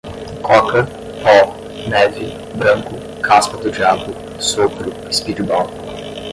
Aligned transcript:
coca, 0.41 0.83
pó, 1.21 1.53
neve, 1.87 2.33
branco, 2.55 2.89
caspa 3.21 3.55
do 3.57 3.69
diabo, 3.71 4.11
sopro, 4.41 4.91
speedball 5.13 5.67